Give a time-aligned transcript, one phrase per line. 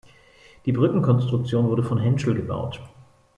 [0.65, 2.81] Die Brückenkonstruktion wurde von Henschel gebaut.